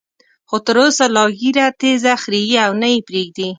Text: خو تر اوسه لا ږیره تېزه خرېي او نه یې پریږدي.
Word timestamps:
خو 0.49 0.57
تر 0.65 0.77
اوسه 0.83 1.05
لا 1.15 1.23
ږیره 1.39 1.67
تېزه 1.79 2.13
خرېي 2.23 2.57
او 2.65 2.71
نه 2.81 2.87
یې 2.93 2.99
پریږدي. 3.07 3.47